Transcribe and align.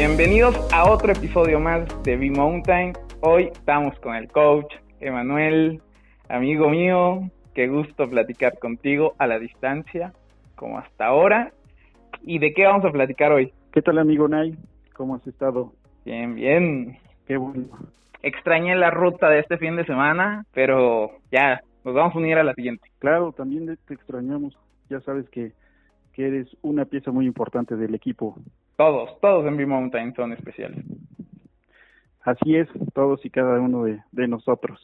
Bienvenidos 0.00 0.56
a 0.72 0.90
otro 0.90 1.12
episodio 1.12 1.60
más 1.60 1.86
de 2.04 2.16
B-Mountain. 2.16 2.94
Hoy 3.20 3.50
estamos 3.52 3.98
con 4.00 4.14
el 4.16 4.28
coach 4.28 4.72
Emanuel, 4.98 5.82
amigo 6.26 6.70
mío. 6.70 7.30
Qué 7.52 7.68
gusto 7.68 8.08
platicar 8.08 8.58
contigo 8.58 9.14
a 9.18 9.26
la 9.26 9.38
distancia, 9.38 10.14
como 10.56 10.78
hasta 10.78 11.04
ahora. 11.04 11.52
¿Y 12.22 12.38
de 12.38 12.54
qué 12.54 12.64
vamos 12.64 12.86
a 12.86 12.92
platicar 12.92 13.30
hoy? 13.30 13.52
¿Qué 13.72 13.82
tal, 13.82 13.98
amigo 13.98 14.26
Nay? 14.26 14.56
¿Cómo 14.94 15.16
has 15.16 15.26
estado? 15.26 15.74
Bien, 16.06 16.34
bien. 16.34 16.96
Qué 17.26 17.36
bueno. 17.36 17.66
Extrañé 18.22 18.76
la 18.76 18.90
ruta 18.90 19.28
de 19.28 19.40
este 19.40 19.58
fin 19.58 19.76
de 19.76 19.84
semana, 19.84 20.46
pero 20.54 21.10
ya, 21.30 21.60
nos 21.84 21.94
vamos 21.94 22.14
a 22.14 22.18
unir 22.18 22.38
a 22.38 22.42
la 22.42 22.54
siguiente. 22.54 22.88
Claro, 23.00 23.32
también 23.32 23.76
te 23.86 23.92
extrañamos. 23.92 24.56
Ya 24.88 25.02
sabes 25.02 25.28
que, 25.28 25.52
que 26.14 26.26
eres 26.26 26.48
una 26.62 26.86
pieza 26.86 27.10
muy 27.10 27.26
importante 27.26 27.76
del 27.76 27.94
equipo. 27.94 28.38
Todos, 28.80 29.20
todos 29.20 29.46
en 29.46 29.58
B-Mountain 29.58 30.14
son 30.14 30.32
especiales. 30.32 30.82
Así 32.22 32.56
es, 32.56 32.66
todos 32.94 33.22
y 33.26 33.28
cada 33.28 33.60
uno 33.60 33.84
de, 33.84 34.00
de 34.10 34.26
nosotros. 34.26 34.80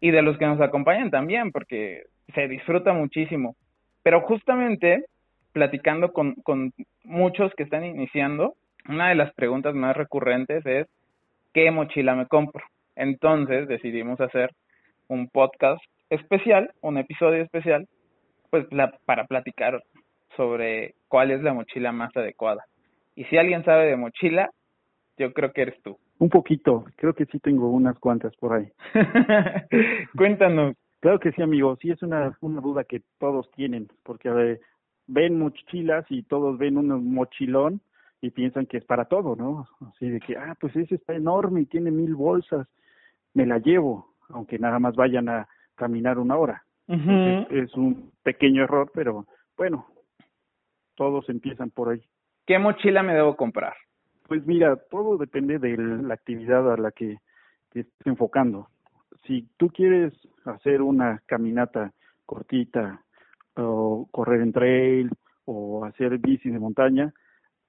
Y 0.00 0.10
de 0.10 0.20
los 0.20 0.36
que 0.36 0.44
nos 0.44 0.60
acompañan 0.60 1.10
también, 1.10 1.50
porque 1.50 2.02
se 2.34 2.46
disfruta 2.46 2.92
muchísimo. 2.92 3.56
Pero 4.02 4.20
justamente, 4.20 5.06
platicando 5.52 6.12
con, 6.12 6.34
con 6.42 6.74
muchos 7.04 7.54
que 7.54 7.62
están 7.62 7.86
iniciando, 7.86 8.52
una 8.86 9.08
de 9.08 9.14
las 9.14 9.32
preguntas 9.32 9.74
más 9.74 9.96
recurrentes 9.96 10.66
es, 10.66 10.86
¿qué 11.54 11.70
mochila 11.70 12.14
me 12.16 12.26
compro? 12.26 12.66
Entonces 12.96 13.66
decidimos 13.66 14.20
hacer 14.20 14.50
un 15.08 15.30
podcast 15.30 15.82
especial, 16.10 16.70
un 16.82 16.98
episodio 16.98 17.42
especial, 17.42 17.88
pues 18.50 18.66
para 19.06 19.24
platicar 19.24 19.82
sobre 20.36 20.96
cuál 21.08 21.30
es 21.30 21.40
la 21.40 21.54
mochila 21.54 21.92
más 21.92 22.14
adecuada. 22.14 22.62
Y 23.16 23.24
si 23.24 23.36
alguien 23.36 23.64
sabe 23.64 23.86
de 23.86 23.96
mochila, 23.96 24.50
yo 25.16 25.32
creo 25.32 25.52
que 25.52 25.62
eres 25.62 25.82
tú. 25.82 25.98
Un 26.18 26.28
poquito, 26.28 26.84
creo 26.96 27.14
que 27.14 27.26
sí 27.26 27.40
tengo 27.40 27.70
unas 27.70 27.98
cuantas 27.98 28.34
por 28.36 28.52
ahí. 28.52 28.70
Cuéntanos. 30.16 30.76
Claro 31.00 31.18
que 31.18 31.32
sí, 31.32 31.42
amigo, 31.42 31.76
sí 31.80 31.90
es 31.90 32.02
una, 32.02 32.36
una 32.40 32.60
duda 32.60 32.84
que 32.84 33.02
todos 33.18 33.50
tienen, 33.52 33.88
porque 34.02 34.58
ven 35.06 35.38
mochilas 35.38 36.04
y 36.10 36.22
todos 36.22 36.58
ven 36.58 36.78
un 36.78 37.12
mochilón 37.12 37.80
y 38.20 38.30
piensan 38.30 38.66
que 38.66 38.78
es 38.78 38.84
para 38.84 39.04
todo, 39.04 39.36
¿no? 39.36 39.68
Así 39.88 40.08
de 40.08 40.20
que, 40.20 40.36
ah, 40.36 40.56
pues 40.58 40.74
ese 40.74 40.96
está 40.96 41.14
enorme 41.14 41.62
y 41.62 41.66
tiene 41.66 41.90
mil 41.90 42.14
bolsas, 42.14 42.66
me 43.34 43.46
la 43.46 43.58
llevo, 43.58 44.14
aunque 44.30 44.58
nada 44.58 44.78
más 44.78 44.96
vayan 44.96 45.28
a 45.28 45.48
caminar 45.74 46.18
una 46.18 46.36
hora. 46.36 46.64
es, 46.88 47.74
un 47.74 48.12
pequeño 48.22 48.64
error, 48.64 48.90
pero 48.94 49.26
bueno, 49.56 49.86
todos 50.94 51.28
empiezan 51.28 51.70
por 51.70 51.90
ahí. 51.90 52.02
¿Qué 52.46 52.60
mochila 52.60 53.02
me 53.02 53.12
debo 53.12 53.36
comprar? 53.36 53.74
Pues 54.28 54.46
mira, 54.46 54.76
todo 54.76 55.18
depende 55.18 55.58
de 55.58 55.76
la 55.76 56.14
actividad 56.14 56.72
a 56.72 56.76
la 56.76 56.92
que 56.92 57.18
te 57.70 57.80
estés 57.80 58.06
enfocando. 58.06 58.68
Si 59.26 59.48
tú 59.56 59.68
quieres 59.68 60.12
hacer 60.44 60.80
una 60.80 61.20
caminata 61.26 61.92
cortita 62.24 63.02
o 63.56 64.06
correr 64.12 64.42
en 64.42 64.52
trail 64.52 65.10
o 65.44 65.84
hacer 65.84 66.18
bici 66.18 66.48
de 66.50 66.60
montaña, 66.60 67.12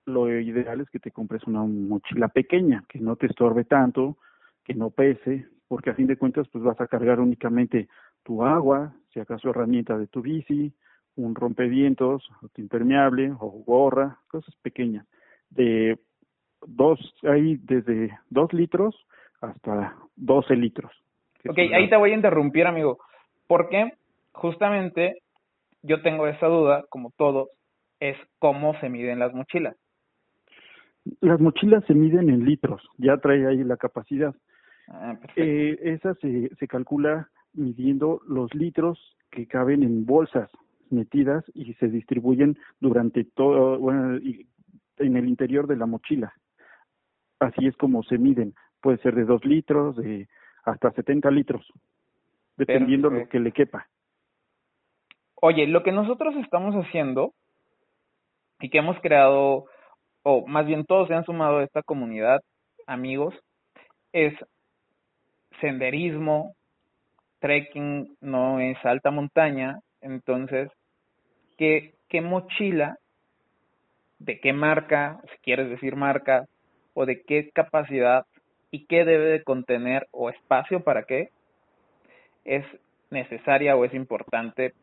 lo 0.05 0.29
ideal 0.29 0.81
es 0.81 0.89
que 0.91 0.99
te 0.99 1.11
compres 1.11 1.43
una 1.45 1.63
mochila 1.63 2.27
pequeña, 2.27 2.83
que 2.87 2.99
no 2.99 3.15
te 3.15 3.25
estorbe 3.25 3.65
tanto, 3.65 4.17
que 4.63 4.75
no 4.75 4.91
pese, 4.91 5.47
porque 5.67 5.89
a 5.89 5.95
fin 5.95 6.05
de 6.05 6.17
cuentas 6.17 6.47
pues 6.49 6.63
vas 6.63 6.79
a 6.79 6.87
cargar 6.87 7.19
únicamente 7.19 7.87
tu 8.23 8.43
agua, 8.43 8.93
si 9.11 9.19
acaso 9.19 9.49
herramienta 9.49 9.97
de 9.97 10.07
tu 10.07 10.21
bici, 10.21 10.71
un 11.17 11.35
rompevientos, 11.35 12.29
impermeable 12.55 13.31
o 13.39 13.49
gorra, 13.65 14.19
cosas 14.29 14.55
pequeñas, 14.61 15.05
de 15.49 15.99
dos, 16.65 16.99
hay 17.23 17.57
desde 17.57 18.17
dos 18.29 18.53
litros 18.53 18.95
hasta 19.41 19.95
doce 20.15 20.55
litros. 20.55 20.91
Ok, 21.47 21.57
ahí 21.57 21.89
te 21.89 21.97
voy 21.97 22.11
a 22.11 22.15
interrumpir, 22.15 22.65
amigo, 22.65 22.99
porque 23.47 23.93
justamente 24.31 25.21
yo 25.81 26.01
tengo 26.01 26.27
esa 26.27 26.47
duda, 26.47 26.85
como 26.89 27.11
todos, 27.17 27.49
es 27.99 28.17
cómo 28.39 28.79
se 28.79 28.89
miden 28.89 29.19
las 29.19 29.33
mochilas. 29.33 29.75
Las 31.21 31.39
mochilas 31.39 31.83
se 31.85 31.93
miden 31.93 32.29
en 32.29 32.45
litros, 32.45 32.81
ya 32.97 33.17
trae 33.17 33.47
ahí 33.47 33.63
la 33.63 33.77
capacidad. 33.77 34.35
Ah, 34.89 35.17
eh, 35.35 35.77
esa 35.81 36.13
se, 36.15 36.49
se 36.55 36.67
calcula 36.67 37.29
midiendo 37.53 38.21
los 38.27 38.53
litros 38.53 39.17
que 39.31 39.47
caben 39.47 39.83
en 39.83 40.05
bolsas 40.05 40.49
metidas 40.91 41.43
y 41.53 41.73
se 41.75 41.87
distribuyen 41.87 42.57
durante 42.79 43.23
todo, 43.23 43.77
bueno, 43.79 44.19
en 44.97 45.17
el 45.17 45.27
interior 45.27 45.67
de 45.67 45.77
la 45.77 45.85
mochila. 45.85 46.33
Así 47.39 47.67
es 47.67 47.75
como 47.77 48.03
se 48.03 48.17
miden. 48.17 48.53
Puede 48.81 48.97
ser 48.99 49.15
de 49.15 49.25
dos 49.25 49.43
litros, 49.45 49.95
de 49.95 50.27
hasta 50.63 50.91
70 50.91 51.31
litros, 51.31 51.65
dependiendo 52.57 53.09
de 53.09 53.19
lo 53.21 53.29
que 53.29 53.39
le 53.39 53.51
quepa. 53.51 53.87
Oye, 55.35 55.67
lo 55.67 55.83
que 55.83 55.91
nosotros 55.91 56.35
estamos 56.37 56.73
haciendo 56.75 57.33
y 58.59 58.69
que 58.69 58.79
hemos 58.79 58.99
creado, 59.01 59.65
o 60.23 60.47
más 60.47 60.65
bien 60.65 60.85
todos 60.85 61.07
se 61.07 61.13
han 61.13 61.25
sumado 61.25 61.59
a 61.59 61.63
esta 61.63 61.83
comunidad, 61.83 62.41
amigos, 62.87 63.35
es 64.11 64.33
senderismo, 65.61 66.53
trekking, 67.39 68.17
no 68.19 68.59
es 68.59 68.77
alta 68.83 69.11
montaña, 69.11 69.79
entonces, 70.01 70.69
¿qué, 71.57 71.93
qué 72.09 72.21
mochila, 72.21 72.97
de 74.19 74.39
qué 74.39 74.53
marca, 74.53 75.19
si 75.31 75.37
quieres 75.43 75.69
decir 75.69 75.95
marca, 75.95 76.47
o 76.93 77.05
de 77.05 77.21
qué 77.21 77.51
capacidad 77.51 78.25
y 78.71 78.85
qué 78.85 79.05
debe 79.05 79.25
de 79.25 79.43
contener 79.43 80.07
o 80.11 80.29
espacio 80.29 80.83
para 80.83 81.03
qué 81.03 81.29
es 82.43 82.65
necesaria 83.11 83.75
o 83.75 83.85
es 83.85 83.93
importante 83.93 84.73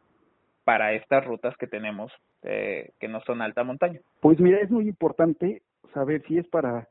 para 0.65 0.93
estas 0.93 1.25
rutas 1.25 1.57
que 1.57 1.67
tenemos 1.67 2.13
eh, 2.43 2.93
que 3.01 3.09
no 3.09 3.21
son 3.23 3.43
alta 3.43 3.65
montaña? 3.65 4.01
Pues 4.21 4.39
mira, 4.41 4.59
es 4.61 4.71
muy 4.71 4.89
importante 4.89 5.63
saber 5.93 6.23
si 6.27 6.39
es 6.39 6.47
para, 6.49 6.89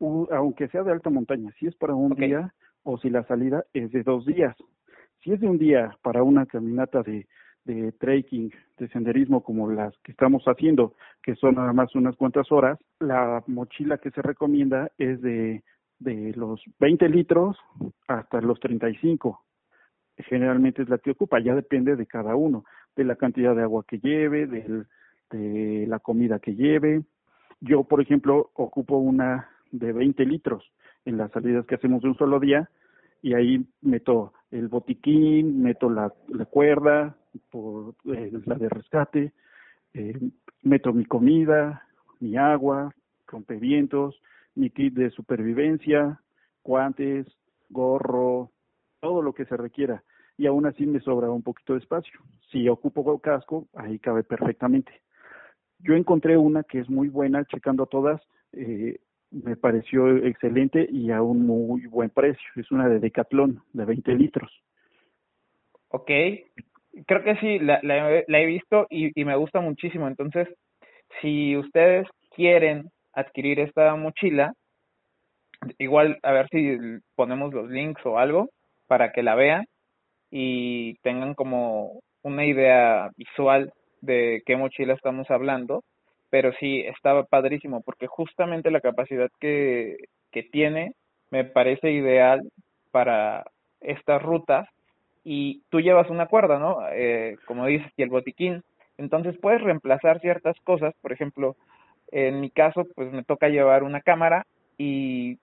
aunque 0.00 0.68
sea 0.68 0.82
de 0.82 0.92
alta 0.92 1.10
montaña, 1.10 1.52
si 1.58 1.66
es 1.66 1.76
para 1.76 1.94
un 1.94 2.14
día 2.14 2.52
o 2.82 2.98
si 2.98 3.10
la 3.10 3.24
salida 3.24 3.64
es 3.72 3.90
de 3.92 4.02
dos 4.02 4.26
días. 4.26 4.56
Si 5.22 5.32
es 5.32 5.40
de 5.40 5.48
un 5.48 5.58
día 5.58 5.96
para 6.02 6.22
una 6.22 6.46
caminata 6.46 7.02
de 7.02 7.26
de 7.64 7.92
trekking, 7.92 8.52
de 8.78 8.88
senderismo 8.88 9.42
como 9.42 9.70
las 9.70 9.96
que 9.98 10.12
estamos 10.12 10.44
haciendo, 10.44 10.94
que 11.22 11.34
son 11.36 11.54
nada 11.54 11.72
más 11.72 11.94
unas 11.94 12.16
cuantas 12.16 12.50
horas, 12.52 12.78
la 13.00 13.42
mochila 13.46 13.98
que 13.98 14.10
se 14.10 14.22
recomienda 14.22 14.90
es 14.98 15.20
de, 15.22 15.62
de 15.98 16.32
los 16.34 16.62
20 16.78 17.08
litros 17.08 17.56
hasta 18.06 18.40
los 18.40 18.60
35. 18.60 19.42
Generalmente 20.18 20.82
es 20.82 20.88
la 20.88 20.98
que 20.98 21.12
ocupa, 21.12 21.40
ya 21.40 21.54
depende 21.54 21.96
de 21.96 22.06
cada 22.06 22.36
uno, 22.36 22.64
de 22.94 23.04
la 23.04 23.16
cantidad 23.16 23.54
de 23.56 23.62
agua 23.62 23.84
que 23.86 23.98
lleve, 23.98 24.46
de 24.46 25.86
la 25.88 25.98
comida 25.98 26.38
que 26.38 26.54
lleve. 26.54 27.02
Yo, 27.60 27.84
por 27.84 28.00
ejemplo, 28.00 28.50
ocupo 28.54 28.98
una 28.98 29.48
de 29.72 29.92
20 29.92 30.24
litros 30.26 30.70
en 31.04 31.16
las 31.16 31.32
salidas 31.32 31.66
que 31.66 31.74
hacemos 31.74 32.02
de 32.02 32.08
un 32.08 32.16
solo 32.16 32.38
día 32.38 32.70
y 33.22 33.34
ahí 33.34 33.66
meto 33.80 34.32
el 34.54 34.68
botiquín, 34.68 35.62
meto 35.62 35.90
la, 35.90 36.12
cuerda, 36.48 37.16
por 37.50 37.94
eh, 38.04 38.30
la 38.46 38.54
de 38.54 38.68
rescate, 38.68 39.32
eh, 39.94 40.18
meto 40.62 40.92
mi 40.92 41.04
comida, 41.04 41.82
mi 42.20 42.36
agua, 42.36 42.94
rompevientos, 43.26 44.20
mi 44.54 44.70
kit 44.70 44.94
de 44.94 45.10
supervivencia, 45.10 46.20
guantes, 46.62 47.26
gorro, 47.68 48.52
todo 49.00 49.22
lo 49.22 49.32
que 49.32 49.44
se 49.44 49.56
requiera. 49.56 50.04
Y 50.38 50.46
aún 50.46 50.66
así 50.66 50.86
me 50.86 51.00
sobra 51.00 51.30
un 51.30 51.42
poquito 51.42 51.72
de 51.72 51.80
espacio. 51.80 52.20
Si 52.52 52.68
ocupo 52.68 53.18
casco, 53.18 53.66
ahí 53.74 53.98
cabe 53.98 54.22
perfectamente. 54.22 54.92
Yo 55.80 55.94
encontré 55.94 56.36
una 56.36 56.62
que 56.62 56.78
es 56.78 56.88
muy 56.88 57.08
buena, 57.08 57.44
checando 57.44 57.86
todas, 57.86 58.20
eh, 58.52 59.00
me 59.42 59.56
pareció 59.56 60.16
excelente 60.16 60.86
y 60.88 61.10
a 61.10 61.22
un 61.22 61.46
muy 61.46 61.86
buen 61.86 62.10
precio. 62.10 62.48
Es 62.56 62.70
una 62.70 62.88
de 62.88 63.00
Decathlon, 63.00 63.62
de 63.72 63.84
20 63.84 64.14
litros. 64.14 64.50
Ok, 65.88 66.10
creo 67.06 67.22
que 67.22 67.36
sí, 67.36 67.58
la, 67.58 67.80
he 67.80 68.46
visto 68.46 68.86
y, 68.90 69.12
me 69.24 69.36
gusta 69.36 69.60
muchísimo. 69.60 70.08
Entonces, 70.08 70.48
si 71.20 71.56
ustedes 71.56 72.06
quieren 72.34 72.90
adquirir 73.12 73.60
esta 73.60 73.94
mochila, 73.96 74.52
igual 75.78 76.18
a 76.22 76.32
ver 76.32 76.48
si 76.50 76.78
ponemos 77.14 77.52
los 77.52 77.70
links 77.70 78.04
o 78.04 78.18
algo 78.18 78.50
para 78.86 79.12
que 79.12 79.22
la 79.22 79.34
vean 79.34 79.64
y 80.30 80.94
tengan 81.02 81.34
como 81.34 82.00
una 82.22 82.44
idea 82.44 83.10
visual 83.16 83.72
de 84.00 84.42
qué 84.46 84.56
mochila 84.56 84.94
estamos 84.94 85.30
hablando. 85.30 85.82
Pero 86.34 86.52
sí, 86.58 86.80
estaba 86.80 87.22
padrísimo 87.22 87.80
porque 87.82 88.08
justamente 88.08 88.72
la 88.72 88.80
capacidad 88.80 89.30
que, 89.38 89.98
que 90.32 90.42
tiene 90.42 90.94
me 91.30 91.44
parece 91.44 91.92
ideal 91.92 92.42
para 92.90 93.44
estas 93.80 94.20
rutas 94.20 94.68
y 95.22 95.62
tú 95.70 95.80
llevas 95.80 96.10
una 96.10 96.26
cuerda, 96.26 96.58
¿no? 96.58 96.78
Eh, 96.90 97.36
como 97.46 97.66
dices, 97.66 97.92
y 97.96 98.02
el 98.02 98.08
botiquín. 98.08 98.64
Entonces 98.98 99.38
puedes 99.40 99.62
reemplazar 99.62 100.18
ciertas 100.18 100.56
cosas, 100.64 100.92
por 101.02 101.12
ejemplo, 101.12 101.54
En 102.10 102.40
mi 102.40 102.50
caso, 102.50 102.84
pues 102.96 103.12
me 103.12 103.22
toca 103.22 103.48
llevar 103.48 103.84
una 103.84 104.00
cámara 104.00 104.44
y 104.76 105.38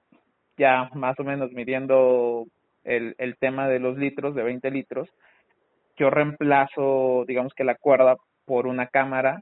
ya 0.57 0.89
más 0.93 1.17
o 1.21 1.23
menos 1.23 1.53
midiendo 1.53 2.47
el, 2.83 3.15
el 3.17 3.37
tema 3.37 3.69
de 3.69 3.79
los 3.79 3.97
litros, 3.97 4.35
de 4.35 4.43
20 4.43 4.69
litros, 4.71 5.07
yo 5.95 6.09
reemplazo, 6.09 7.23
digamos 7.29 7.53
que 7.53 7.63
la 7.63 7.75
cuerda 7.75 8.17
por 8.43 8.67
una 8.67 8.87
cámara, 8.87 9.41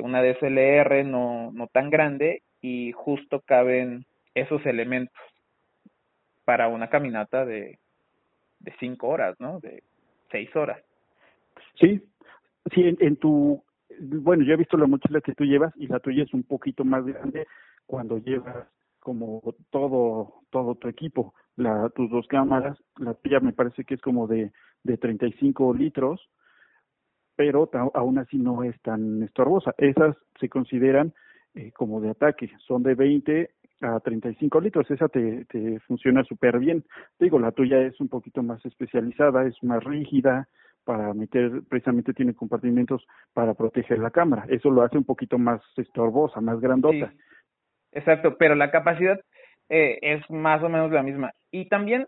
una 0.00 0.22
DSLR 0.22 1.04
no, 1.04 1.50
no 1.52 1.66
tan 1.68 1.90
grande 1.90 2.42
y 2.60 2.92
justo 2.92 3.40
caben 3.40 4.06
esos 4.34 4.64
elementos 4.66 5.14
para 6.44 6.68
una 6.68 6.88
caminata 6.88 7.44
de, 7.44 7.78
de 8.60 8.74
cinco 8.80 9.08
horas, 9.08 9.36
¿no? 9.38 9.60
De 9.60 9.82
seis 10.30 10.54
horas. 10.56 10.82
Sí, 11.80 12.02
sí, 12.74 12.82
en, 12.82 12.96
en, 13.00 13.16
tu, 13.16 13.62
bueno, 14.00 14.44
yo 14.44 14.54
he 14.54 14.56
visto 14.56 14.76
la 14.76 14.86
mochila 14.86 15.20
que 15.20 15.34
tú 15.34 15.44
llevas 15.44 15.72
y 15.76 15.86
la 15.86 16.00
tuya 16.00 16.24
es 16.24 16.32
un 16.34 16.42
poquito 16.42 16.84
más 16.84 17.04
grande 17.04 17.46
cuando 17.86 18.18
llevas 18.18 18.66
como 19.00 19.42
todo, 19.70 20.42
todo 20.50 20.74
tu 20.74 20.88
equipo, 20.88 21.34
la, 21.56 21.88
tus 21.90 22.10
dos 22.10 22.26
cámaras, 22.28 22.78
la 22.98 23.14
tuya 23.14 23.40
me 23.40 23.52
parece 23.52 23.84
que 23.84 23.94
es 23.94 24.00
como 24.00 24.26
de, 24.26 24.52
de 24.82 24.98
35 24.98 25.74
litros, 25.74 26.28
pero 27.38 27.70
aún 27.94 28.18
así 28.18 28.36
no 28.36 28.64
es 28.64 28.74
tan 28.82 29.22
estorbosa. 29.22 29.72
Esas 29.78 30.16
se 30.40 30.48
consideran 30.48 31.14
eh, 31.54 31.70
como 31.70 32.00
de 32.00 32.10
ataque, 32.10 32.50
son 32.66 32.82
de 32.82 32.96
20 32.96 33.50
a 33.80 34.00
35 34.00 34.60
litros, 34.60 34.90
esa 34.90 35.08
te, 35.08 35.44
te 35.44 35.78
funciona 35.86 36.24
súper 36.24 36.58
bien. 36.58 36.82
Digo, 37.16 37.38
la 37.38 37.52
tuya 37.52 37.78
es 37.82 38.00
un 38.00 38.08
poquito 38.08 38.42
más 38.42 38.64
especializada, 38.66 39.46
es 39.46 39.54
más 39.62 39.84
rígida, 39.84 40.48
para 40.82 41.14
meter, 41.14 41.62
precisamente 41.68 42.12
tiene 42.12 42.34
compartimentos 42.34 43.06
para 43.34 43.54
proteger 43.54 44.00
la 44.00 44.10
cámara. 44.10 44.44
Eso 44.48 44.68
lo 44.68 44.82
hace 44.82 44.98
un 44.98 45.04
poquito 45.04 45.38
más 45.38 45.60
estorbosa, 45.76 46.40
más 46.40 46.58
grandota. 46.58 47.12
exacto, 47.92 48.36
pero 48.36 48.56
la 48.56 48.72
capacidad 48.72 49.20
eh, 49.68 49.98
es 50.02 50.28
más 50.28 50.60
o 50.64 50.68
menos 50.68 50.90
la 50.90 51.04
misma. 51.04 51.30
Y 51.52 51.68
también, 51.68 52.04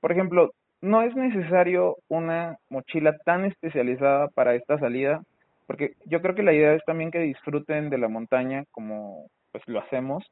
por 0.00 0.10
ejemplo, 0.10 0.50
no 0.84 1.00
es 1.02 1.16
necesario 1.16 1.96
una 2.08 2.58
mochila 2.68 3.16
tan 3.24 3.46
especializada 3.46 4.28
para 4.28 4.54
esta 4.54 4.78
salida, 4.78 5.22
porque 5.66 5.94
yo 6.04 6.20
creo 6.20 6.34
que 6.34 6.42
la 6.42 6.52
idea 6.52 6.74
es 6.74 6.84
también 6.84 7.10
que 7.10 7.20
disfruten 7.20 7.88
de 7.88 7.96
la 7.96 8.08
montaña 8.08 8.64
como 8.70 9.26
pues 9.50 9.66
lo 9.66 9.80
hacemos, 9.80 10.24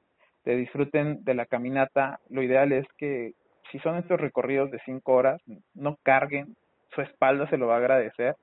que 0.45 0.55
disfruten 0.55 1.25
de 1.25 1.35
la 1.35 1.47
caminata. 1.47 2.21
Lo 2.29 2.43
ideal 2.43 2.73
es 2.73 2.87
que 2.99 3.33
si 3.71 3.79
son 3.79 3.97
estos 3.97 4.21
recorridos 4.21 4.71
de 4.71 4.81
cinco 4.85 5.15
horas, 5.15 5.41
no 5.75 5.97
carguen, 6.03 6.55
su 6.95 7.01
espalda 7.01 7.49
se 7.49 7.57
lo 7.57 7.69
va 7.69 7.77
a 7.77 7.79
agradecer. 7.79 8.37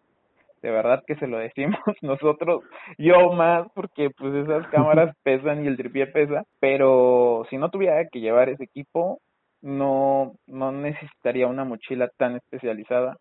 De 0.64 0.72
verdad 0.72 1.04
que 1.06 1.16
se 1.18 1.28
lo 1.28 1.38
decimos 1.38 1.80
nosotros, 2.02 2.64
yo 2.98 3.34
más, 3.34 3.68
porque 3.76 4.10
pues 4.10 4.34
esas 4.34 4.66
cámaras 4.72 5.16
pesan 5.22 5.64
y 5.64 5.68
el 5.68 5.78
tripié 5.78 6.08
pesa, 6.08 6.44
pero 6.60 7.46
si 7.52 7.58
no 7.58 7.70
tuviera 7.70 8.08
que 8.08 8.20
llevar 8.20 8.50
ese 8.50 8.64
equipo, 8.64 9.20
no, 9.62 10.34
no 10.48 10.72
necesitaría 10.72 11.48
una 11.48 11.66
mochila 11.66 12.10
tan 12.18 12.36
especializada. 12.36 13.18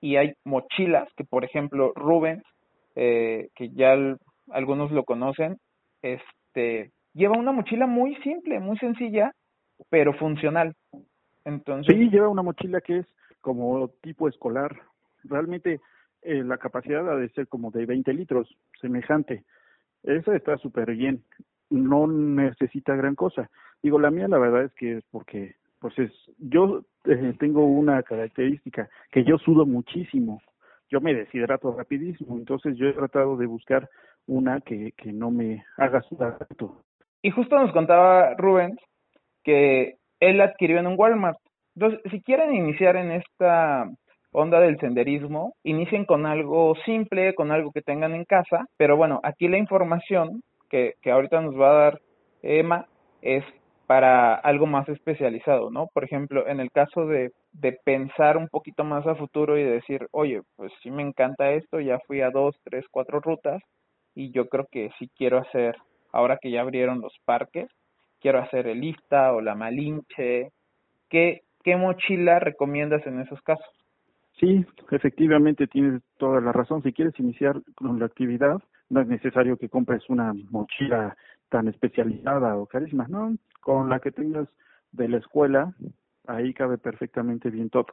Y 0.00 0.16
hay 0.16 0.32
mochilas 0.44 1.08
que, 1.16 1.24
por 1.24 1.44
ejemplo, 1.44 1.92
Rubens, 1.94 2.42
eh, 2.96 3.48
que 3.54 3.70
ya 3.70 3.94
algunos 4.50 4.90
lo 4.90 5.04
conocen, 5.04 5.58
este, 6.02 6.90
lleva 7.14 7.38
una 7.38 7.52
mochila 7.52 7.86
muy 7.86 8.16
simple, 8.16 8.58
muy 8.60 8.76
sencilla, 8.78 9.32
pero 9.90 10.12
funcional. 10.14 10.74
Entonces, 11.44 11.94
sí, 11.94 12.10
lleva 12.10 12.28
una 12.28 12.42
mochila 12.42 12.80
que 12.80 12.98
es 12.98 13.06
como 13.40 13.88
tipo 14.00 14.28
escolar. 14.28 14.76
Realmente 15.24 15.80
eh, 16.22 16.42
la 16.44 16.58
capacidad 16.58 17.08
ha 17.10 17.16
de 17.16 17.28
ser 17.30 17.48
como 17.48 17.70
de 17.70 17.86
20 17.86 18.12
litros, 18.12 18.56
semejante. 18.80 19.44
Esa 20.02 20.34
está 20.34 20.56
súper 20.58 20.94
bien. 20.94 21.22
No 21.70 22.06
necesita 22.06 22.94
gran 22.94 23.14
cosa. 23.14 23.50
Digo, 23.82 23.98
la 23.98 24.10
mía 24.10 24.28
la 24.28 24.38
verdad 24.38 24.64
es 24.64 24.72
que 24.74 24.98
es 24.98 25.04
porque, 25.10 25.56
pues 25.82 25.98
es, 25.98 26.12
yo 26.38 26.82
eh, 27.04 27.34
tengo 27.38 27.66
una 27.66 28.02
característica, 28.02 28.88
que 29.10 29.24
yo 29.24 29.36
sudo 29.36 29.66
muchísimo. 29.66 30.40
Yo 30.88 31.00
me 31.00 31.14
deshidrato 31.14 31.74
rapidísimo, 31.76 32.36
entonces 32.36 32.76
yo 32.76 32.86
he 32.86 32.92
tratado 32.92 33.36
de 33.36 33.46
buscar 33.46 33.88
una 34.26 34.60
que, 34.60 34.92
que 34.92 35.12
no 35.12 35.30
me 35.30 35.64
haga 35.76 36.00
sudar 36.02 36.38
tanto. 36.38 36.82
Y 37.20 37.30
justo 37.30 37.58
nos 37.58 37.72
contaba 37.72 38.34
Rubén 38.36 38.78
que 39.42 39.96
él 40.20 40.40
adquirió 40.40 40.78
en 40.78 40.86
un 40.86 40.94
Walmart 40.98 41.38
entonces, 41.74 42.00
si 42.10 42.20
quieren 42.20 42.54
iniciar 42.54 42.96
en 42.96 43.12
esta 43.12 43.88
onda 44.32 44.60
del 44.60 44.78
senderismo, 44.78 45.54
inicien 45.62 46.04
con 46.04 46.26
algo 46.26 46.74
simple, 46.84 47.34
con 47.34 47.50
algo 47.50 47.72
que 47.72 47.82
tengan 47.82 48.14
en 48.14 48.24
casa, 48.24 48.66
pero 48.76 48.96
bueno, 48.96 49.20
aquí 49.22 49.48
la 49.48 49.58
información 49.58 50.42
que, 50.70 50.94
que 51.02 51.10
ahorita 51.10 51.40
nos 51.40 51.58
va 51.58 51.70
a 51.70 51.82
dar 51.84 52.00
Emma 52.42 52.86
es 53.20 53.44
para 53.86 54.34
algo 54.34 54.66
más 54.66 54.88
especializado, 54.88 55.70
¿no? 55.70 55.88
Por 55.92 56.04
ejemplo, 56.04 56.46
en 56.46 56.60
el 56.60 56.70
caso 56.70 57.06
de, 57.06 57.32
de 57.52 57.78
pensar 57.84 58.36
un 58.36 58.48
poquito 58.48 58.84
más 58.84 59.06
a 59.06 59.14
futuro 59.14 59.58
y 59.58 59.64
decir, 59.64 60.06
oye, 60.12 60.42
pues 60.56 60.72
sí 60.82 60.90
me 60.90 61.02
encanta 61.02 61.52
esto, 61.52 61.80
ya 61.80 61.98
fui 62.06 62.20
a 62.20 62.30
dos, 62.30 62.56
tres, 62.64 62.84
cuatro 62.90 63.20
rutas 63.20 63.62
y 64.14 64.30
yo 64.32 64.48
creo 64.48 64.66
que 64.70 64.90
sí 64.98 65.10
quiero 65.16 65.38
hacer, 65.38 65.76
ahora 66.12 66.38
que 66.40 66.50
ya 66.50 66.60
abrieron 66.60 67.00
los 67.00 67.14
parques, 67.24 67.68
quiero 68.20 68.38
hacer 68.38 68.66
el 68.66 68.84
IFTA 68.84 69.32
o 69.32 69.40
la 69.40 69.54
Malinche, 69.54 70.50
¿qué, 71.10 71.42
¿qué 71.64 71.76
mochila 71.76 72.38
recomiendas 72.38 73.06
en 73.06 73.20
esos 73.20 73.40
casos? 73.42 73.66
Sí, 74.38 74.64
efectivamente 74.90 75.66
tienes 75.66 76.02
toda 76.18 76.40
la 76.40 76.52
razón. 76.52 76.82
Si 76.82 76.92
quieres 76.92 77.18
iniciar 77.20 77.60
con 77.74 77.98
la 77.98 78.06
actividad, 78.06 78.58
no 78.88 79.00
es 79.00 79.06
necesario 79.06 79.56
que 79.56 79.68
compres 79.68 80.08
una 80.08 80.32
mochila 80.50 81.16
tan 81.48 81.68
especializada 81.68 82.56
o 82.56 82.66
carísima, 82.66 83.06
no, 83.08 83.36
con 83.62 83.88
la 83.88 84.00
que 84.00 84.10
tengas 84.10 84.48
de 84.90 85.08
la 85.08 85.18
escuela, 85.18 85.72
ahí 86.26 86.52
cabe 86.52 86.76
perfectamente 86.76 87.48
bien 87.48 87.70
todo. 87.70 87.86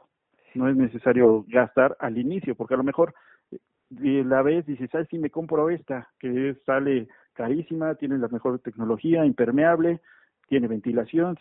No 0.54 0.68
es 0.68 0.76
necesario 0.76 1.44
gastar 1.48 1.96
al 2.00 2.18
inicio, 2.18 2.54
porque 2.54 2.74
a 2.74 2.76
lo 2.76 2.82
mejor 2.82 3.14
eh, 3.52 4.24
la 4.26 4.42
vez 4.42 4.66
dices, 4.66 4.90
¿sabes 4.90 5.08
si 5.08 5.18
me 5.18 5.30
compro 5.30 5.70
esta? 5.70 6.08
Que 6.18 6.56
sale 6.66 7.08
carísima, 7.34 7.94
tiene 7.94 8.18
la 8.18 8.28
mejor 8.28 8.58
tecnología, 8.58 9.24
impermeable, 9.24 10.00
tiene 10.48 10.66
ventilación, 10.66 11.36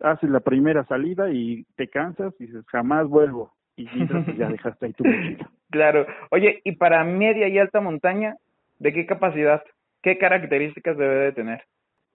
haces 0.00 0.30
la 0.30 0.40
primera 0.40 0.84
salida 0.86 1.30
y 1.30 1.64
te 1.76 1.88
cansas 1.88 2.34
y 2.38 2.46
dices, 2.46 2.64
jamás 2.68 3.06
vuelvo. 3.06 3.52
Y 3.76 3.86
pues 4.06 4.36
ya 4.36 4.48
dejaste 4.50 4.86
ahí 4.86 4.92
tu 4.94 5.04
mochila. 5.04 5.50
Claro. 5.70 6.06
Oye, 6.30 6.60
y 6.64 6.72
para 6.72 7.04
media 7.04 7.48
y 7.48 7.58
alta 7.58 7.80
montaña, 7.80 8.36
¿de 8.78 8.92
qué 8.92 9.06
capacidad? 9.06 9.62
¿Qué 10.02 10.18
características 10.18 10.96
debe 10.96 11.16
de 11.16 11.32
tener? 11.32 11.62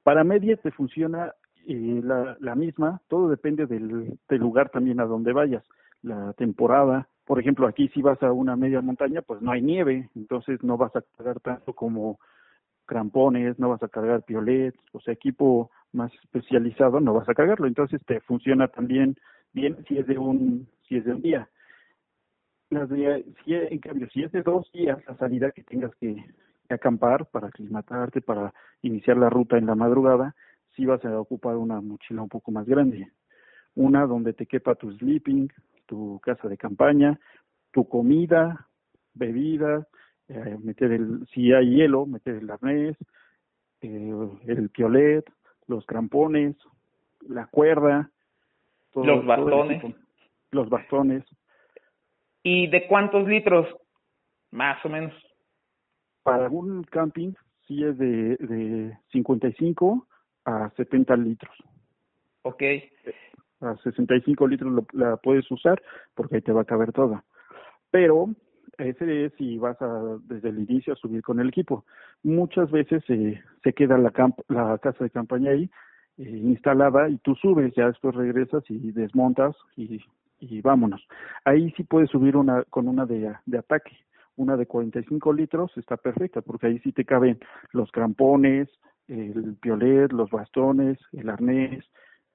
Para 0.06 0.24
media 0.24 0.56
te 0.58 0.70
funciona 0.70 1.34
eh, 1.66 2.00
la, 2.04 2.38
la 2.40 2.54
misma, 2.54 3.02
todo 3.08 3.28
depende 3.28 3.66
del, 3.66 4.20
del 4.30 4.40
lugar 4.40 4.70
también 4.70 5.00
a 5.00 5.06
donde 5.06 5.34
vayas, 5.34 5.64
la 6.04 6.32
temporada. 6.34 7.08
Por 7.26 7.40
ejemplo, 7.40 7.66
aquí 7.66 7.88
si 7.88 8.04
vas 8.04 8.22
a 8.22 8.32
una 8.32 8.56
media 8.56 8.82
montaña, 8.82 9.24
pues 9.24 9.42
no 9.42 9.52
hay 9.52 9.64
nieve, 9.64 10.12
entonces 10.14 10.62
no 10.62 10.78
vas 10.78 10.96
a 10.96 11.02
cargar 11.18 11.40
tanto 11.40 11.74
como 11.74 12.20
crampones, 12.86 13.58
no 13.58 13.70
vas 13.70 13.82
a 13.82 13.88
cargar 13.88 14.22
piolets, 14.22 14.78
o 14.92 15.00
sea, 15.00 15.12
equipo 15.16 15.72
más 15.92 16.14
especializado 16.24 17.00
no 17.00 17.16
vas 17.16 17.28
a 17.28 17.34
cargarlo, 17.34 17.66
entonces 17.66 18.00
te 18.06 18.20
funciona 18.20 18.68
también 18.68 19.16
bien 19.54 19.76
si 19.88 19.98
es 19.98 20.06
de 20.06 20.20
un 20.20 20.68
si 20.88 20.98
es 20.98 21.06
de 21.06 21.14
un 21.16 21.22
día. 21.24 21.50
Las 22.70 22.90
de, 22.90 23.26
si, 23.44 23.56
en 23.56 23.80
cambio, 23.80 24.08
si 24.14 24.22
es 24.22 24.32
de 24.32 24.44
dos 24.44 24.72
días 24.72 25.00
la 25.08 25.18
salida 25.18 25.50
que 25.50 25.64
tengas 25.64 25.96
que, 25.96 26.24
acampar 26.70 27.28
para 27.28 27.48
aclimatarte, 27.48 28.22
para 28.22 28.54
iniciar 28.82 29.18
la 29.18 29.30
ruta 29.30 29.58
en 29.58 29.66
la 29.66 29.76
madrugada, 29.76 30.36
sí 30.76 30.86
vas 30.86 31.04
a 31.06 31.20
ocupar 31.20 31.58
una 31.58 31.82
mochila 31.82 32.22
un 32.22 32.30
poco 32.30 32.52
más 32.52 32.66
grande. 32.66 33.12
Una 33.76 34.06
donde 34.06 34.34
te 34.34 34.46
quepa 34.46 34.76
tu 34.76 34.92
sleeping, 34.92 35.50
tu 35.86 36.20
casa 36.22 36.48
de 36.48 36.58
campaña, 36.58 37.20
tu 37.72 37.88
comida, 37.88 38.68
bebida, 39.14 39.88
eh, 40.28 40.58
meter 40.62 40.92
el, 40.92 41.28
si 41.34 41.52
hay 41.52 41.76
hielo, 41.76 42.06
meter 42.06 42.36
el 42.36 42.50
arnés, 42.50 42.98
eh, 43.82 44.14
el 44.48 44.70
piolet, 44.70 45.26
los 45.68 45.86
crampones, 45.86 46.56
la 47.28 47.48
cuerda, 47.48 48.10
los 48.94 49.26
bastones. 49.26 49.84
los 50.52 50.70
bastones. 50.70 51.24
¿Y 52.44 52.68
de 52.68 52.88
cuántos 52.88 53.28
litros? 53.28 53.68
Más 54.52 54.84
o 54.86 54.90
menos. 54.90 55.14
Para 56.26 56.50
un 56.50 56.84
camping 56.86 57.34
sí 57.68 57.84
es 57.84 57.96
de, 58.00 58.36
de 58.38 58.98
55 59.12 60.08
a 60.46 60.72
70 60.76 61.16
litros. 61.18 61.56
Ok. 62.42 62.64
A 63.62 63.76
65 63.84 64.48
litros 64.48 64.86
la 64.94 65.18
puedes 65.18 65.50
usar 65.52 65.80
porque 66.16 66.38
ahí 66.38 66.42
te 66.42 66.52
va 66.52 66.62
a 66.62 66.66
caber 66.66 66.92
toda. 66.94 67.24
Pero 67.92 68.30
ese 68.80 69.26
es 69.26 69.34
si 69.38 69.60
vas 69.60 69.80
a, 69.84 70.18
desde 70.24 70.50
el 70.50 70.62
inicio 70.68 70.94
a 70.94 70.96
subir 70.96 71.22
con 71.22 71.40
el 71.40 71.50
equipo. 71.50 71.86
Muchas 72.24 72.72
veces 72.72 73.04
eh, 73.10 73.40
se 73.64 73.74
queda 73.74 74.00
la, 74.00 74.12
la 74.48 74.80
casa 74.80 75.04
de 75.04 75.12
campaña 75.12 75.52
ahí 75.52 75.70
eh, 76.18 76.24
instalada 76.24 77.08
y 77.08 77.18
tú 77.20 77.36
subes, 77.36 77.72
ya 77.76 77.86
después 77.86 78.16
regresas 78.16 78.64
y 78.68 78.92
desmontas 78.94 79.56
y, 79.78 80.02
y 80.40 80.62
vámonos. 80.62 81.08
Ahí 81.44 81.72
sí 81.78 81.84
puedes 81.84 82.10
subir 82.10 82.36
una 82.36 82.64
con 82.64 82.88
una 82.88 83.06
de, 83.06 83.32
de 83.46 83.58
ataque. 83.60 83.96
Una 84.38 84.58
de 84.58 84.66
45 84.66 85.34
litros 85.34 85.72
está 85.78 85.98
perfecta 85.98 86.42
porque 86.42 86.68
ahí 86.68 86.80
sí 86.80 86.92
te 86.92 87.06
caben 87.06 87.40
los 87.72 87.92
crampones, 87.92 88.70
el 89.08 89.56
piolet, 89.62 90.12
los 90.12 90.30
bastones, 90.30 90.98
el 91.14 91.30
arnés, 91.30 91.86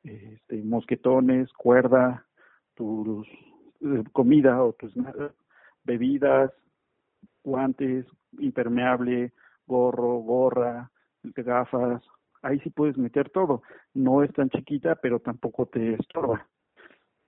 este, 0.02 0.62
mosquetones, 0.62 1.52
cuerda, 1.52 2.24
tus 2.74 3.26
eh, 3.82 4.04
comida 4.12 4.62
o 4.62 4.72
tus 4.72 4.94
bebidas, 5.84 6.52
guantes, 7.42 8.06
impermeable, 8.38 9.32
gorro, 9.66 10.18
gorra, 10.18 10.90
gafas, 11.22 12.02
ahí 12.42 12.58
sí 12.60 12.70
puedes 12.70 12.96
meter 12.96 13.30
todo. 13.30 13.62
No 13.94 14.22
es 14.22 14.32
tan 14.32 14.50
chiquita, 14.50 14.96
pero 14.96 15.20
tampoco 15.20 15.66
te 15.66 15.94
estorba. 15.94 16.46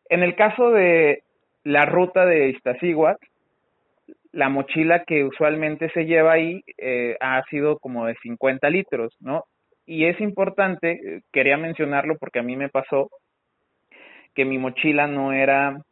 En 0.08 0.22
el 0.22 0.34
caso 0.34 0.70
de 0.70 1.24
la 1.64 1.86
ruta 1.86 2.26
de 2.26 2.50
Iztaccíhuatl, 2.50 3.24
la 4.32 4.48
mochila 4.48 5.04
que 5.04 5.24
usualmente 5.24 5.90
se 5.90 6.06
lleva 6.06 6.32
ahí 6.32 6.62
eh, 6.78 7.16
ha 7.20 7.42
sido 7.50 7.78
como 7.78 8.06
de 8.06 8.16
50 8.22 8.68
litros, 8.70 9.14
¿no? 9.20 9.44
Y 9.86 10.06
es 10.06 10.20
importante, 10.20 10.92
eh, 10.92 11.20
quería 11.32 11.56
mencionarlo 11.56 12.16
porque 12.18 12.38
a 12.38 12.42
mí 12.42 12.56
me 12.56 12.68
pasó 12.68 13.10
que 14.34 14.44
mi 14.44 14.58
mochila 14.58 15.06
no 15.06 15.32
era 15.32 15.82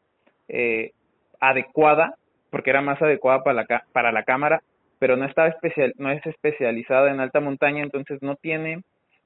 eh, 0.48 0.92
adecuada, 1.40 2.14
porque 2.50 2.70
era 2.70 2.80
más 2.80 3.00
adecuada 3.02 3.42
para 3.42 3.62
la, 3.62 3.84
para 3.92 4.12
la 4.12 4.24
cámara, 4.24 4.62
pero 4.98 5.16
no 5.16 5.24
estaba 5.24 5.48
especial, 5.48 5.92
no 5.98 6.10
es 6.10 6.24
especializada 6.26 7.10
en 7.10 7.20
alta 7.20 7.40
montaña, 7.40 7.82
entonces 7.82 8.22
no 8.22 8.36
tiene 8.36 8.82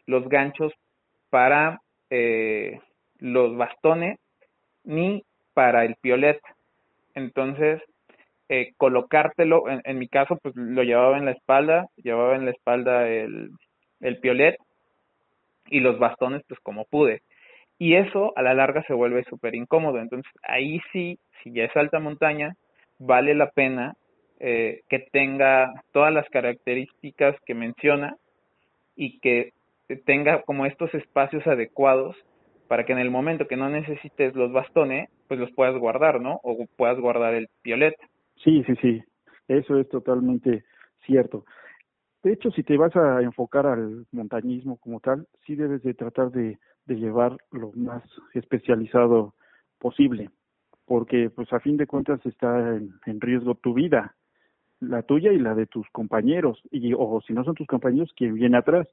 los 0.06 0.28
ganchos 0.28 0.72
para 1.30 1.80
eh, 2.10 2.80
los 3.18 3.56
bastones 3.56 4.18
ni 4.84 5.24
para 5.54 5.84
el 5.84 5.96
piolet. 5.96 6.40
Entonces, 7.14 7.80
eh, 8.48 8.72
colocártelo, 8.76 9.68
en, 9.68 9.80
en, 9.84 9.98
mi 9.98 10.08
caso, 10.08 10.38
pues 10.42 10.54
lo 10.56 10.82
llevaba 10.82 11.18
en 11.18 11.24
la 11.24 11.32
espalda, 11.32 11.88
llevaba 11.96 12.36
en 12.36 12.44
la 12.44 12.50
espalda 12.50 13.08
el, 13.08 13.50
el 14.00 14.18
piolet 14.18 14.56
y 15.66 15.80
los 15.80 15.98
bastones, 15.98 16.42
pues 16.48 16.60
como 16.60 16.84
pude. 16.84 17.22
Y 17.78 17.94
eso 17.94 18.32
a 18.36 18.42
la 18.42 18.54
larga 18.54 18.82
se 18.86 18.94
vuelve 18.94 19.24
súper 19.24 19.54
incómodo. 19.54 19.98
Entonces, 19.98 20.30
ahí 20.42 20.80
sí, 20.92 21.18
si 21.42 21.52
ya 21.52 21.64
es 21.64 21.76
alta 21.76 21.98
montaña, 21.98 22.54
vale 22.98 23.34
la 23.34 23.50
pena 23.50 23.94
eh, 24.40 24.82
que 24.88 24.98
tenga 24.98 25.72
todas 25.92 26.12
las 26.12 26.28
características 26.28 27.36
que 27.46 27.54
menciona 27.54 28.16
y 28.96 29.18
que 29.20 29.52
tenga 30.04 30.42
como 30.42 30.66
estos 30.66 30.92
espacios 30.94 31.46
adecuados 31.46 32.16
para 32.68 32.84
que 32.84 32.92
en 32.92 32.98
el 32.98 33.10
momento 33.10 33.46
que 33.46 33.56
no 33.56 33.68
necesites 33.68 34.34
los 34.34 34.52
bastones, 34.52 35.08
pues 35.28 35.38
los 35.38 35.50
puedas 35.52 35.76
guardar, 35.76 36.20
¿no? 36.20 36.40
O 36.42 36.66
puedas 36.76 36.98
guardar 36.98 37.34
el 37.34 37.48
piolet. 37.62 37.94
Sí, 38.42 38.62
sí, 38.64 38.74
sí, 38.80 39.02
eso 39.48 39.78
es 39.78 39.88
totalmente 39.88 40.64
cierto. 41.06 41.44
De 42.22 42.32
hecho, 42.32 42.50
si 42.50 42.62
te 42.62 42.76
vas 42.76 42.94
a 42.96 43.20
enfocar 43.20 43.66
al 43.66 44.06
montañismo 44.12 44.76
como 44.78 45.00
tal, 45.00 45.26
sí 45.46 45.54
debes 45.54 45.82
de 45.82 45.94
tratar 45.94 46.30
de, 46.30 46.58
llevar 46.86 47.36
lo 47.50 47.72
más 47.72 48.02
especializado 48.34 49.34
posible, 49.78 50.30
porque 50.84 51.30
pues 51.30 51.50
a 51.52 51.60
fin 51.60 51.76
de 51.76 51.86
cuentas 51.86 52.24
está 52.26 52.76
en, 52.76 52.92
en 53.06 53.20
riesgo 53.20 53.54
tu 53.54 53.72
vida 53.72 54.14
la 54.88 55.02
tuya 55.02 55.32
y 55.32 55.38
la 55.38 55.54
de 55.54 55.66
tus 55.66 55.88
compañeros, 55.90 56.60
y 56.70 56.92
o 56.94 57.20
si 57.26 57.32
no 57.32 57.44
son 57.44 57.54
tus 57.54 57.66
compañeros, 57.66 58.12
quien 58.16 58.34
viene 58.34 58.56
atrás, 58.56 58.88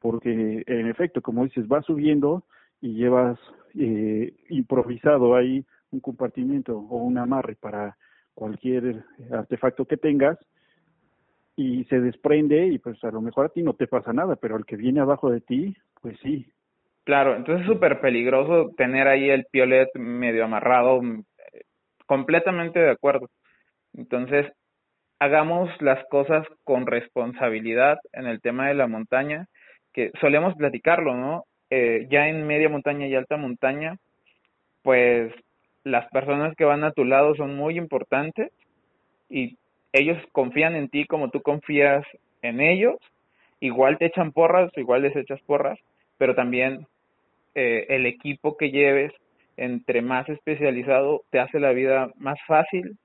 porque 0.00 0.64
en 0.66 0.88
efecto, 0.88 1.22
como 1.22 1.44
dices, 1.44 1.66
vas 1.68 1.84
subiendo 1.84 2.44
y 2.80 2.94
llevas 2.94 3.38
eh, 3.74 4.34
improvisado 4.50 5.34
ahí 5.34 5.64
un 5.90 6.00
compartimiento 6.00 6.78
o 6.78 6.96
un 6.98 7.18
amarre 7.18 7.56
para 7.56 7.96
cualquier 8.36 9.02
artefacto 9.32 9.86
que 9.86 9.96
tengas 9.96 10.38
y 11.56 11.84
se 11.84 12.00
desprende 12.00 12.66
y 12.66 12.78
pues 12.78 13.02
a 13.02 13.10
lo 13.10 13.22
mejor 13.22 13.46
a 13.46 13.48
ti 13.48 13.62
no 13.62 13.72
te 13.72 13.88
pasa 13.88 14.12
nada, 14.12 14.36
pero 14.36 14.56
al 14.56 14.66
que 14.66 14.76
viene 14.76 15.00
abajo 15.00 15.30
de 15.30 15.40
ti, 15.40 15.74
pues 16.02 16.16
sí. 16.22 16.46
Claro, 17.04 17.34
entonces 17.34 17.66
es 17.66 17.72
súper 17.72 18.00
peligroso 18.00 18.70
tener 18.76 19.08
ahí 19.08 19.30
el 19.30 19.46
piolet 19.50 19.88
medio 19.94 20.44
amarrado, 20.44 21.00
eh, 21.02 21.62
completamente 22.04 22.78
de 22.78 22.90
acuerdo. 22.90 23.28
Entonces, 23.94 24.46
hagamos 25.18 25.70
las 25.80 26.04
cosas 26.08 26.46
con 26.62 26.86
responsabilidad 26.86 27.98
en 28.12 28.26
el 28.26 28.40
tema 28.42 28.68
de 28.68 28.74
la 28.74 28.86
montaña, 28.86 29.46
que 29.94 30.10
solemos 30.20 30.54
platicarlo, 30.56 31.16
¿no? 31.16 31.44
Eh, 31.70 32.06
ya 32.10 32.28
en 32.28 32.46
media 32.46 32.68
montaña 32.68 33.06
y 33.06 33.14
alta 33.14 33.38
montaña, 33.38 33.96
pues 34.82 35.32
las 35.86 36.08
personas 36.08 36.52
que 36.56 36.64
van 36.64 36.82
a 36.82 36.90
tu 36.90 37.04
lado 37.04 37.36
son 37.36 37.54
muy 37.54 37.78
importantes 37.78 38.50
y 39.30 39.56
ellos 39.92 40.18
confían 40.32 40.74
en 40.74 40.88
ti 40.88 41.06
como 41.06 41.30
tú 41.30 41.42
confías 41.42 42.04
en 42.42 42.60
ellos, 42.60 42.96
igual 43.60 43.96
te 43.96 44.06
echan 44.06 44.32
porras, 44.32 44.68
igual 44.76 45.02
les 45.02 45.14
echas 45.14 45.40
porras, 45.42 45.78
pero 46.18 46.34
también 46.34 46.88
eh, 47.54 47.86
el 47.88 48.04
equipo 48.06 48.56
que 48.56 48.72
lleves, 48.72 49.12
entre 49.56 50.02
más 50.02 50.28
especializado, 50.28 51.22
te 51.30 51.38
hace 51.38 51.60
la 51.60 51.70
vida 51.70 52.10
más 52.16 52.38
fácil. 52.48 52.98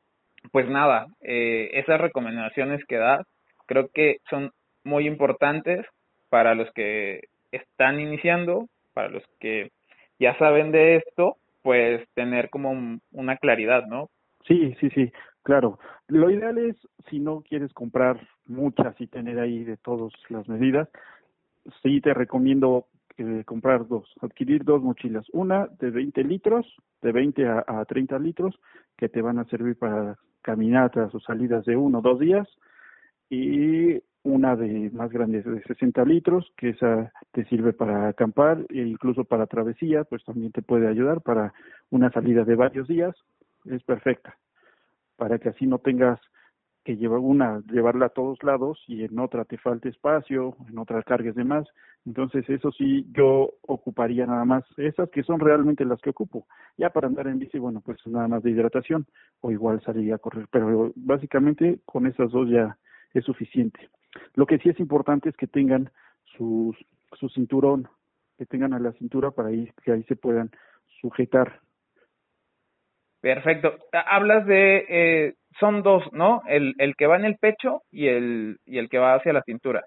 Pues 0.51 0.67
nada, 0.67 1.05
eh, 1.21 1.69
esas 1.73 2.01
recomendaciones 2.01 2.83
que 2.85 2.97
das 2.97 3.21
creo 3.67 3.89
que 3.93 4.17
son 4.27 4.49
muy 4.83 5.05
importantes 5.05 5.85
para 6.29 6.55
los 6.55 6.71
que 6.71 7.19
están 7.51 7.99
iniciando, 7.99 8.65
para 8.95 9.09
los 9.09 9.23
que 9.39 9.69
ya 10.17 10.35
saben 10.39 10.71
de 10.71 10.95
esto, 10.95 11.35
pues 11.61 12.07
tener 12.13 12.49
como 12.49 12.99
una 13.11 13.37
claridad, 13.37 13.85
¿no? 13.87 14.09
Sí, 14.47 14.75
sí, 14.79 14.89
sí, 14.89 15.11
claro. 15.43 15.79
Lo 16.07 16.29
ideal 16.29 16.57
es, 16.57 16.75
si 17.09 17.19
no 17.19 17.41
quieres 17.41 17.73
comprar 17.73 18.19
muchas 18.45 18.99
y 18.99 19.07
tener 19.07 19.39
ahí 19.39 19.63
de 19.63 19.77
todas 19.77 20.11
las 20.29 20.47
medidas, 20.47 20.89
sí 21.83 22.01
te 22.01 22.13
recomiendo 22.13 22.87
eh, 23.17 23.43
comprar 23.45 23.87
dos, 23.87 24.11
adquirir 24.21 24.63
dos 24.63 24.81
mochilas, 24.81 25.27
una 25.31 25.67
de 25.79 25.91
20 25.91 26.23
litros, 26.23 26.65
de 27.01 27.11
20 27.11 27.47
a, 27.47 27.63
a 27.67 27.85
30 27.85 28.17
litros, 28.19 28.59
que 28.97 29.09
te 29.09 29.21
van 29.21 29.39
a 29.39 29.45
servir 29.45 29.77
para 29.77 30.17
caminatas 30.41 31.13
o 31.13 31.19
salidas 31.19 31.65
de 31.65 31.75
uno 31.75 31.99
o 31.99 32.01
dos 32.01 32.19
días 32.19 32.47
y 33.29 34.01
una 34.23 34.55
de 34.55 34.89
más 34.91 35.11
grande 35.11 35.41
de 35.41 35.61
60 35.63 36.05
litros, 36.05 36.51
que 36.57 36.69
esa 36.69 37.11
te 37.31 37.45
sirve 37.45 37.73
para 37.73 38.09
acampar 38.09 38.65
e 38.69 38.81
incluso 38.81 39.23
para 39.23 39.47
travesía, 39.47 40.03
pues 40.03 40.23
también 40.23 40.51
te 40.51 40.61
puede 40.61 40.87
ayudar 40.87 41.21
para 41.21 41.53
una 41.89 42.11
salida 42.11 42.43
de 42.43 42.55
varios 42.55 42.87
días, 42.87 43.15
es 43.65 43.83
perfecta, 43.83 44.37
para 45.15 45.39
que 45.39 45.49
así 45.49 45.65
no 45.65 45.79
tengas 45.79 46.19
que 46.83 46.97
llevar 46.97 47.19
una, 47.19 47.61
llevarla 47.71 48.07
a 48.07 48.09
todos 48.09 48.41
lados 48.43 48.83
y 48.87 49.03
en 49.03 49.19
otra 49.19 49.45
te 49.45 49.57
falte 49.57 49.89
espacio, 49.89 50.55
en 50.67 50.77
otra 50.79 51.03
cargues 51.03 51.35
de 51.35 51.43
más. 51.43 51.67
Entonces, 52.05 52.49
eso 52.49 52.71
sí, 52.71 53.07
yo 53.11 53.53
ocuparía 53.61 54.25
nada 54.25 54.45
más 54.45 54.63
esas 54.77 55.09
que 55.11 55.21
son 55.21 55.39
realmente 55.39 55.85
las 55.85 56.01
que 56.01 56.09
ocupo. 56.09 56.47
Ya 56.77 56.89
para 56.89 57.07
andar 57.07 57.27
en 57.27 57.37
bici, 57.37 57.59
bueno, 57.59 57.81
pues 57.81 57.99
nada 58.07 58.27
más 58.27 58.41
de 58.41 58.49
hidratación 58.49 59.05
o 59.41 59.51
igual 59.51 59.81
salir 59.83 60.11
a 60.13 60.17
correr, 60.17 60.47
pero 60.51 60.91
básicamente 60.95 61.79
con 61.85 62.07
esas 62.07 62.31
dos 62.31 62.49
ya 62.49 62.77
es 63.13 63.23
suficiente. 63.25 63.89
Lo 64.35 64.45
que 64.45 64.57
sí 64.59 64.69
es 64.69 64.79
importante 64.79 65.29
es 65.29 65.37
que 65.37 65.47
tengan 65.47 65.89
sus, 66.37 66.75
su 67.19 67.29
cinturón, 67.29 67.87
que 68.37 68.45
tengan 68.45 68.73
a 68.73 68.79
la 68.79 68.91
cintura 68.93 69.31
para 69.31 69.49
ahí, 69.49 69.71
que 69.83 69.91
ahí 69.91 70.03
se 70.03 70.15
puedan 70.15 70.51
sujetar 71.01 71.61
Perfecto. 73.21 73.75
Hablas 73.93 74.45
de, 74.47 74.85
eh, 74.89 75.35
son 75.59 75.83
dos, 75.83 76.03
¿no? 76.11 76.41
El, 76.47 76.73
el 76.79 76.95
que 76.95 77.05
va 77.05 77.17
en 77.17 77.25
el 77.25 77.37
pecho 77.37 77.83
y 77.91 78.07
el, 78.07 78.57
y 78.65 78.79
el 78.79 78.89
que 78.89 78.97
va 78.97 79.13
hacia 79.13 79.31
la 79.31 79.43
cintura. 79.43 79.85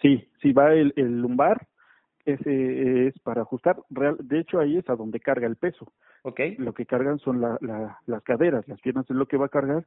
Sí, 0.00 0.26
sí 0.40 0.52
va 0.52 0.72
el, 0.72 0.92
el 0.96 1.20
lumbar, 1.20 1.66
ese 2.24 3.06
es 3.06 3.18
para 3.20 3.42
ajustar. 3.42 3.76
Real, 3.90 4.16
de 4.20 4.40
hecho, 4.40 4.58
ahí 4.58 4.78
es 4.78 4.88
a 4.88 4.96
donde 4.96 5.20
carga 5.20 5.46
el 5.46 5.56
peso. 5.56 5.92
Okay. 6.22 6.56
Lo 6.56 6.72
que 6.72 6.86
cargan 6.86 7.18
son 7.18 7.40
la, 7.40 7.58
la, 7.60 7.98
las 8.06 8.22
caderas, 8.22 8.66
las 8.66 8.80
piernas 8.80 9.08
es 9.08 9.14
lo 9.14 9.26
que 9.26 9.36
va 9.36 9.46
a 9.46 9.50
cargar 9.50 9.84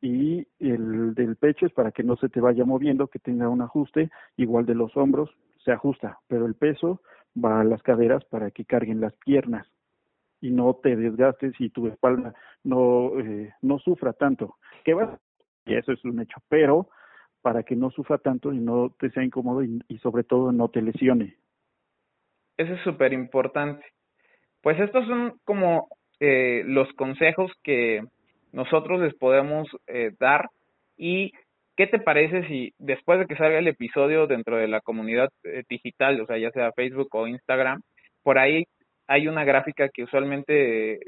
y 0.00 0.46
el 0.58 1.14
del 1.14 1.36
pecho 1.36 1.66
es 1.66 1.72
para 1.72 1.92
que 1.92 2.02
no 2.02 2.16
se 2.16 2.28
te 2.28 2.40
vaya 2.40 2.64
moviendo, 2.64 3.08
que 3.08 3.18
tenga 3.18 3.48
un 3.48 3.62
ajuste, 3.62 4.10
igual 4.36 4.66
de 4.66 4.74
los 4.74 4.96
hombros 4.96 5.30
se 5.64 5.72
ajusta, 5.72 6.18
pero 6.28 6.46
el 6.46 6.54
peso 6.54 7.00
va 7.42 7.60
a 7.60 7.64
las 7.64 7.82
caderas 7.82 8.24
para 8.26 8.50
que 8.50 8.64
carguen 8.64 9.00
las 9.00 9.14
piernas 9.16 9.66
y 10.40 10.50
no 10.50 10.74
te 10.74 10.94
desgastes 10.94 11.54
y 11.58 11.70
tu 11.70 11.86
espalda 11.86 12.34
no, 12.62 13.18
eh, 13.18 13.54
no 13.62 13.78
sufra 13.78 14.12
tanto. 14.12 14.56
Que 14.84 14.92
va, 14.92 15.18
y 15.64 15.74
eso 15.74 15.92
es 15.92 16.04
un 16.04 16.20
hecho, 16.20 16.36
pero 16.48 16.88
para 17.40 17.62
que 17.62 17.76
no 17.76 17.90
sufra 17.90 18.18
tanto 18.18 18.52
y 18.52 18.58
no 18.58 18.94
te 18.98 19.10
sea 19.10 19.22
incómodo 19.22 19.62
y, 19.62 19.98
sobre 19.98 20.24
todo 20.24 20.52
no 20.52 20.68
te 20.68 20.82
lesione. 20.82 21.36
Eso 22.56 22.74
es 22.74 22.80
súper 22.82 23.12
importante. 23.12 23.84
Pues 24.62 24.78
estos 24.78 25.06
son 25.06 25.40
como 25.44 25.88
eh, 26.20 26.62
los 26.66 26.92
consejos 26.92 27.50
que 27.62 28.02
nosotros 28.54 29.00
les 29.00 29.14
podemos 29.14 29.68
eh, 29.86 30.12
dar 30.18 30.48
y 30.96 31.32
¿qué 31.76 31.86
te 31.88 31.98
parece 31.98 32.46
si 32.46 32.72
después 32.78 33.18
de 33.18 33.26
que 33.26 33.36
salga 33.36 33.58
el 33.58 33.68
episodio 33.68 34.26
dentro 34.26 34.56
de 34.56 34.68
la 34.68 34.80
comunidad 34.80 35.28
eh, 35.42 35.64
digital, 35.68 36.20
o 36.20 36.26
sea, 36.26 36.38
ya 36.38 36.50
sea 36.52 36.72
Facebook 36.72 37.08
o 37.12 37.26
Instagram, 37.26 37.82
por 38.22 38.38
ahí 38.38 38.64
hay 39.08 39.26
una 39.26 39.44
gráfica 39.44 39.88
que 39.88 40.04
usualmente 40.04 41.00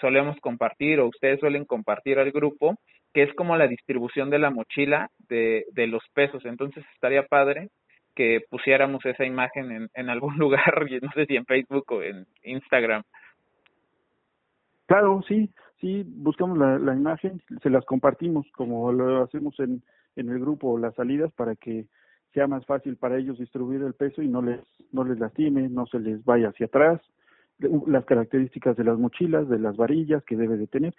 solemos 0.00 0.36
compartir 0.40 0.98
o 0.98 1.08
ustedes 1.08 1.38
suelen 1.40 1.66
compartir 1.66 2.18
al 2.18 2.32
grupo, 2.32 2.74
que 3.12 3.22
es 3.22 3.34
como 3.34 3.56
la 3.56 3.68
distribución 3.68 4.30
de 4.30 4.38
la 4.38 4.50
mochila 4.50 5.08
de, 5.28 5.66
de 5.72 5.86
los 5.86 6.02
pesos. 6.14 6.44
Entonces 6.46 6.84
estaría 6.94 7.26
padre 7.26 7.68
que 8.16 8.40
pusiéramos 8.48 9.04
esa 9.04 9.24
imagen 9.24 9.70
en, 9.70 9.88
en 9.94 10.08
algún 10.08 10.36
lugar, 10.38 10.86
no 11.02 11.10
sé 11.14 11.26
si 11.26 11.36
en 11.36 11.44
Facebook 11.44 11.84
o 11.92 12.02
en 12.02 12.26
Instagram. 12.42 13.02
Claro, 14.86 15.22
sí, 15.28 15.50
sí, 15.84 16.02
buscamos 16.06 16.56
la, 16.56 16.78
la 16.78 16.94
imagen, 16.94 17.42
se 17.62 17.68
las 17.68 17.84
compartimos 17.84 18.46
como 18.56 18.90
lo 18.90 19.22
hacemos 19.22 19.54
en, 19.60 19.82
en 20.16 20.30
el 20.30 20.40
grupo, 20.40 20.78
las 20.78 20.94
salidas, 20.94 21.30
para 21.32 21.56
que 21.56 21.88
sea 22.32 22.46
más 22.46 22.64
fácil 22.64 22.96
para 22.96 23.18
ellos 23.18 23.38
distribuir 23.38 23.82
el 23.82 23.92
peso 23.92 24.22
y 24.22 24.28
no 24.28 24.40
les, 24.40 24.60
no 24.92 25.04
les 25.04 25.18
lastime, 25.18 25.68
no 25.68 25.84
se 25.86 25.98
les 26.00 26.24
vaya 26.24 26.48
hacia 26.48 26.66
atrás, 26.66 27.02
las 27.58 28.06
características 28.06 28.78
de 28.78 28.84
las 28.84 28.98
mochilas, 28.98 29.46
de 29.50 29.58
las 29.58 29.76
varillas 29.76 30.24
que 30.24 30.36
debe 30.36 30.56
de 30.56 30.66
tener. 30.66 30.94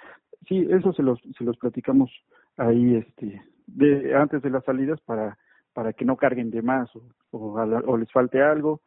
Sí, 0.47 0.67
eso 0.69 0.93
se 0.93 1.01
los, 1.01 1.19
se 1.35 1.43
los 1.43 1.57
platicamos 1.57 2.11
ahí 2.55 2.95
este, 2.95 3.41
de, 3.65 4.13
antes 4.13 4.43
de 4.43 4.51
las 4.51 4.63
salidas 4.65 5.01
para, 5.01 5.39
para 5.73 5.93
que 5.93 6.05
no 6.05 6.15
carguen 6.15 6.51
de 6.51 6.61
más 6.61 6.95
o, 6.95 7.01
o, 7.31 7.97
les 7.97 8.11
falte 8.11 8.43
algo. 8.43 8.81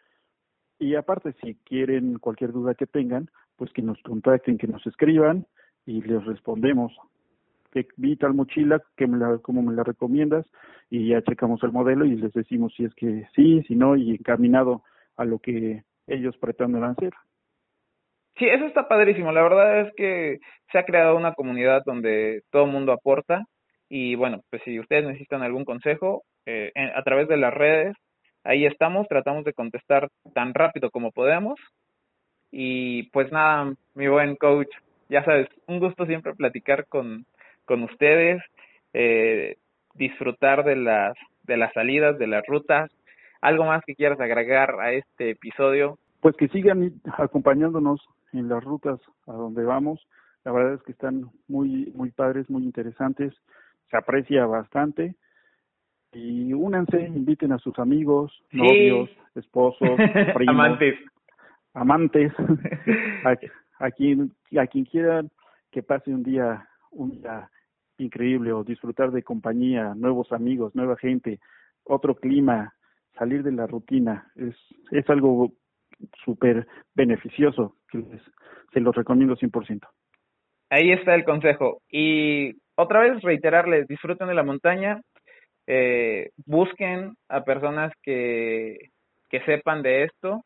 Y 0.78 0.95
aparte, 0.95 1.35
si 1.43 1.57
quieren 1.57 2.19
cualquier 2.21 2.52
duda 2.52 2.75
que 2.75 2.87
tengan, 2.87 3.28
pues 3.57 3.73
que 3.73 3.83
nos 3.83 4.00
contacten, 4.02 4.59
que 4.59 4.69
nos 4.69 4.87
escriban 4.87 5.45
y 5.88 6.02
les 6.02 6.23
respondemos 6.26 6.92
que 7.73 7.88
vi 7.97 8.16
tal 8.16 8.35
mochila, 8.35 8.83
que 8.95 9.07
me 9.07 9.16
la, 9.16 9.38
cómo 9.38 9.62
me 9.62 9.75
la 9.75 9.85
recomiendas, 9.85 10.47
y 10.90 11.09
ya 11.09 11.23
checamos 11.23 11.62
el 11.62 11.73
modelo 11.73 12.04
y 12.04 12.16
les 12.16 12.33
decimos 12.35 12.75
si 12.76 12.85
es 12.85 12.95
que 12.95 13.26
sí, 13.35 13.62
si 13.62 13.75
no, 13.75 13.97
y 13.97 14.11
encaminado 14.11 14.83
a 15.16 15.25
lo 15.25 15.38
que 15.38 15.85
ellos 16.07 16.37
pretenden 16.37 16.85
hacer. 16.85 17.14
Sí, 18.37 18.47
eso 18.47 18.66
está 18.66 18.87
padrísimo. 18.87 19.33
La 19.33 19.42
verdad 19.42 19.80
es 19.80 19.95
que 19.97 20.38
se 20.71 20.78
ha 20.78 20.85
creado 20.85 21.16
una 21.16 21.33
comunidad 21.33 21.83
donde 21.87 22.42
todo 22.50 22.64
el 22.66 22.71
mundo 22.71 22.92
aporta 22.92 23.47
y 23.88 24.14
bueno, 24.14 24.42
pues 24.50 24.62
si 24.64 24.78
ustedes 24.78 25.07
necesitan 25.07 25.42
algún 25.42 25.64
consejo, 25.64 26.23
eh, 26.45 26.71
a 26.95 27.02
través 27.02 27.28
de 27.28 27.38
las 27.38 27.54
redes, 27.54 27.97
ahí 28.45 28.66
estamos, 28.66 29.09
tratamos 29.09 29.45
de 29.45 29.54
contestar 29.54 30.09
tan 30.35 30.52
rápido 30.52 30.90
como 30.90 31.12
podemos. 31.12 31.59
Y 32.50 33.04
pues 33.11 33.33
nada, 33.33 33.73
mi 33.95 34.09
buen 34.09 34.37
coach, 34.37 34.68
ya 35.09 35.25
sabes, 35.25 35.49
un 35.67 35.81
gusto 35.81 36.07
siempre 36.07 36.35
platicar 36.35 36.87
con, 36.87 37.25
con 37.65 37.83
ustedes, 37.83 38.43
eh, 38.93 39.57
disfrutar 39.95 40.65
de 40.65 40.77
las, 40.77 41.17
de 41.45 41.57
las 41.57 41.73
salidas, 41.73 42.19
de 42.19 42.27
las 42.27 42.47
rutas. 42.47 42.91
¿Algo 43.41 43.65
más 43.65 43.85
que 43.85 43.95
quieras 43.95 44.21
agregar 44.21 44.81
a 44.81 44.93
este 44.93 45.31
episodio? 45.31 45.99
Pues 46.21 46.37
que 46.37 46.49
sigan 46.49 46.93
acompañándonos 47.17 48.00
en 48.33 48.49
las 48.49 48.62
rutas 48.62 49.00
a 49.27 49.33
donde 49.33 49.65
vamos. 49.65 50.07
La 50.45 50.53
verdad 50.53 50.75
es 50.75 50.83
que 50.83 50.93
están 50.93 51.31
muy, 51.47 51.93
muy 51.95 52.11
padres, 52.11 52.49
muy 52.50 52.65
interesantes. 52.65 53.35
Se 53.91 53.97
aprecia 53.97 54.47
bastante. 54.47 55.15
Y 56.12 56.53
únanse, 56.53 57.00
inviten 57.03 57.53
a 57.53 57.59
sus 57.59 57.79
amigos, 57.79 58.33
novios, 58.50 59.11
esposos, 59.35 59.91
primos, 60.35 60.55
amantes, 60.55 60.99
amantes, 61.75 62.33
a, 63.25 63.37
a, 63.79 63.91
quien, 63.91 64.33
a 64.59 64.67
quien 64.67 64.85
quieran 64.85 65.31
que 65.71 65.83
pase 65.83 66.11
un 66.13 66.23
día, 66.23 66.69
un 66.91 67.11
día 67.11 67.51
increíble 67.99 68.53
o 68.53 68.65
disfrutar 68.65 69.11
de 69.11 69.23
compañía, 69.23 69.95
nuevos 69.95 70.33
amigos, 70.33 70.75
nueva 70.75 70.97
gente, 70.97 71.41
otro 71.85 72.15
clima, 72.15 72.75
salir 73.19 73.43
de 73.43 73.53
la 73.53 73.67
rutina, 73.67 74.31
es, 74.37 74.55
es 74.93 75.09
algo 75.11 75.53
súper 76.25 76.67
beneficioso 76.95 77.77
que 77.91 77.99
les, 77.99 78.23
se 78.73 78.81
los 78.81 78.95
recomiendo 78.95 79.37
100%. 79.37 79.81
Ahí 80.71 80.93
está 80.93 81.15
el 81.15 81.25
consejo. 81.25 81.81
Y 81.91 82.55
otra 82.77 83.01
vez 83.01 83.23
reiterarles, 83.23 83.89
disfruten 83.89 84.29
de 84.29 84.35
la 84.35 84.43
montaña, 84.43 85.01
eh, 85.67 86.31
busquen 86.47 87.15
a 87.29 87.45
personas 87.45 87.93
que, 88.03 88.91
que 89.29 89.41
sepan 89.41 89.83
de 89.83 90.05
esto, 90.05 90.45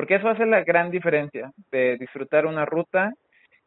porque 0.00 0.14
eso 0.14 0.30
hace 0.30 0.46
la 0.46 0.64
gran 0.64 0.90
diferencia 0.90 1.52
de 1.70 1.98
disfrutar 1.98 2.46
una 2.46 2.64
ruta 2.64 3.12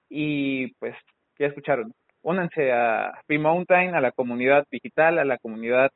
y 0.09 0.73
pues 0.79 0.95
ya 1.37 1.45
escucharon, 1.45 1.93
únanse 2.23 2.71
a 2.71 3.21
B-Mountain, 3.27 3.93
a 3.93 4.01
la 4.01 4.11
comunidad 4.13 4.65
digital, 4.71 5.19
a 5.19 5.25
la 5.25 5.37
comunidad 5.37 5.91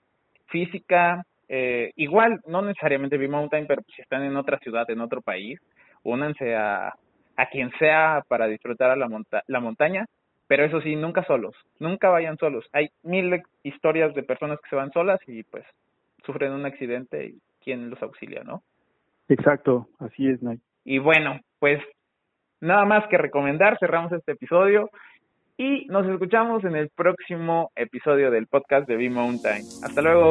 física, 0.45 1.23
eh, 1.49 1.91
igual, 1.95 2.39
no 2.45 2.61
necesariamente 2.61 3.17
B-Mountain, 3.17 3.65
pero 3.65 3.81
si 3.95 4.03
están 4.03 4.21
en 4.25 4.37
otra 4.37 4.59
ciudad, 4.59 4.87
en 4.91 5.01
otro 5.01 5.23
país, 5.23 5.59
únanse 6.03 6.55
a, 6.55 6.93
a 7.35 7.45
quien 7.49 7.71
sea 7.79 8.23
para 8.27 8.45
disfrutar 8.45 8.91
a 8.91 8.95
la, 8.95 9.09
monta 9.09 9.41
la 9.47 9.59
montaña, 9.59 10.05
pero 10.45 10.65
eso 10.65 10.81
sí, 10.81 10.95
nunca 10.95 11.23
solos, 11.23 11.55
nunca 11.79 12.09
vayan 12.09 12.37
solos. 12.37 12.63
Hay 12.73 12.91
mil 13.01 13.41
historias 13.63 14.13
de 14.13 14.21
personas 14.21 14.59
que 14.61 14.69
se 14.69 14.75
van 14.75 14.91
solas 14.91 15.19
y 15.25 15.41
pues 15.41 15.65
sufren 16.23 16.51
un 16.51 16.67
accidente 16.67 17.25
y 17.25 17.39
quién 17.63 17.89
los 17.89 17.99
auxilia, 18.03 18.43
¿no? 18.43 18.61
Exacto, 19.29 19.87
así 19.99 20.27
es, 20.27 20.41
Nike. 20.41 20.63
Y 20.85 20.99
bueno, 20.99 21.39
pues 21.59 21.81
nada 22.61 22.85
más 22.85 23.07
que 23.09 23.17
recomendar, 23.17 23.77
cerramos 23.79 24.11
este 24.11 24.33
episodio 24.33 24.89
y 25.57 25.85
nos 25.87 26.07
escuchamos 26.07 26.63
en 26.63 26.75
el 26.75 26.89
próximo 26.89 27.71
episodio 27.75 28.31
del 28.31 28.47
podcast 28.47 28.87
de 28.87 28.95
B-Mountain. 28.95 29.63
Hasta 29.83 30.01
luego. 30.01 30.29